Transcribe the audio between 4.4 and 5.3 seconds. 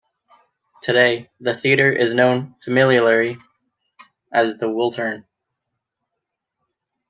the Wiltern.